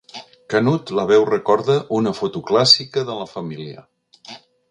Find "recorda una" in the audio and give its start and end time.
1.31-2.15